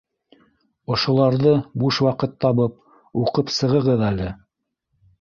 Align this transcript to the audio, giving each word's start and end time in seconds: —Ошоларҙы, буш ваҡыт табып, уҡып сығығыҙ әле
—Ошоларҙы, 0.95 1.53
буш 1.85 2.01
ваҡыт 2.07 2.35
табып, 2.47 2.83
уҡып 3.25 3.57
сығығыҙ 3.61 4.07
әле 4.13 4.37